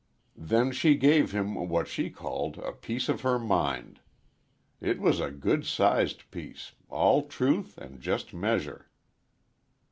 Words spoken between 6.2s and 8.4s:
piece, all truth and just